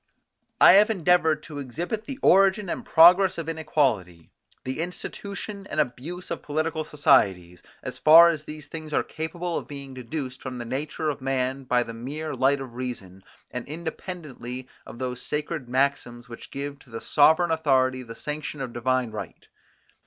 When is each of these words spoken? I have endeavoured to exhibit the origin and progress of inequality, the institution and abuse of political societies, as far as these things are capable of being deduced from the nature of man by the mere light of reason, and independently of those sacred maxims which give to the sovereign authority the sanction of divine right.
I 0.59 0.71
have 0.71 0.89
endeavoured 0.89 1.43
to 1.43 1.59
exhibit 1.59 2.05
the 2.05 2.17
origin 2.23 2.69
and 2.69 2.83
progress 2.83 3.37
of 3.37 3.47
inequality, 3.47 4.31
the 4.63 4.79
institution 4.79 5.67
and 5.69 5.79
abuse 5.79 6.31
of 6.31 6.41
political 6.41 6.83
societies, 6.83 7.61
as 7.83 7.99
far 7.99 8.31
as 8.31 8.43
these 8.45 8.65
things 8.65 8.93
are 8.93 9.03
capable 9.03 9.59
of 9.59 9.67
being 9.67 9.93
deduced 9.93 10.41
from 10.41 10.57
the 10.57 10.65
nature 10.65 11.11
of 11.11 11.21
man 11.21 11.65
by 11.65 11.83
the 11.83 11.93
mere 11.93 12.33
light 12.33 12.61
of 12.61 12.73
reason, 12.73 13.23
and 13.51 13.67
independently 13.67 14.67
of 14.87 14.97
those 14.97 15.21
sacred 15.21 15.69
maxims 15.69 16.27
which 16.27 16.49
give 16.49 16.79
to 16.79 16.89
the 16.89 16.99
sovereign 16.99 17.51
authority 17.51 18.01
the 18.01 18.15
sanction 18.15 18.59
of 18.59 18.73
divine 18.73 19.11
right. 19.11 19.49